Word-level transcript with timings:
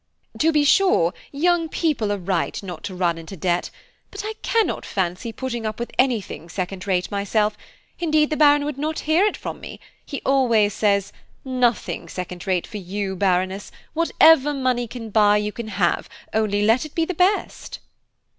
"To 0.39 0.51
be 0.51 0.63
sure, 0.63 1.13
young 1.31 1.69
people 1.69 2.11
are 2.11 2.17
right 2.17 2.63
not 2.63 2.83
to 2.85 2.95
run 2.95 3.19
into 3.19 3.37
debt; 3.37 3.69
but 4.09 4.23
I 4.25 4.33
cannot 4.41 4.83
fancy 4.83 5.31
putting 5.31 5.63
up 5.63 5.79
with 5.79 5.91
anything 5.99 6.49
second 6.49 6.87
rate 6.87 7.11
myself, 7.11 7.55
indeed 7.99 8.31
the 8.31 8.35
Baron 8.35 8.65
would 8.65 8.79
not 8.79 9.01
hear 9.01 9.23
it 9.27 9.37
from 9.37 9.59
me, 9.61 9.79
he 10.03 10.19
always 10.25 10.73
says, 10.73 11.13
'Nothing 11.45 12.09
second 12.09 12.47
rate 12.47 12.65
for 12.65 12.77
you, 12.77 13.15
Baroness; 13.15 13.71
whatever 13.93 14.55
money 14.55 14.87
can 14.87 15.11
buy, 15.11 15.37
you 15.37 15.51
can 15.51 15.67
have, 15.67 16.09
only 16.33 16.63
let 16.63 16.83
it 16.83 16.95
be 16.95 17.05
the 17.05 17.13
best.'" 17.13 17.77